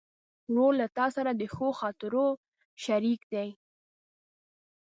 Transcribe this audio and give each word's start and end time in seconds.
ورور 0.51 0.73
له 0.81 0.87
تا 0.97 1.05
سره 1.15 1.31
د 1.33 1.41
ښو 1.53 1.67
خاطرو 1.79 2.25
شریک 2.85 3.21
دی. 3.33 3.47